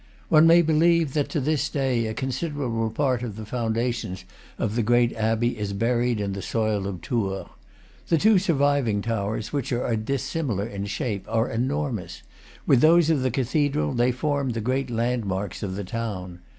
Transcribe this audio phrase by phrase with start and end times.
[0.29, 4.25] One may believe that to this day a consider able part of the foundations
[4.57, 7.45] of the great abbey is buried in the soil of Tours.
[8.07, 12.23] The two surviving towers, which are dissimilar in shape, are enormous;
[12.65, 16.39] with those of the cathedral they form the great landmarks of the town.